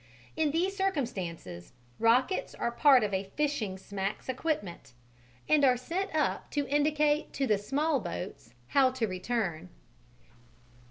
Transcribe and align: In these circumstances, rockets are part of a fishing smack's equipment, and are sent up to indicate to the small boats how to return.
In 0.35 0.49
these 0.49 0.75
circumstances, 0.75 1.73
rockets 1.99 2.55
are 2.55 2.71
part 2.71 3.03
of 3.03 3.13
a 3.13 3.29
fishing 3.37 3.77
smack's 3.77 4.29
equipment, 4.29 4.93
and 5.47 5.63
are 5.63 5.77
sent 5.77 6.15
up 6.15 6.49
to 6.53 6.67
indicate 6.67 7.31
to 7.33 7.45
the 7.45 7.59
small 7.59 7.99
boats 7.99 8.55
how 8.69 8.89
to 8.93 9.05
return. 9.05 9.69